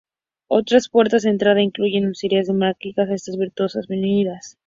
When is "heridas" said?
3.99-4.57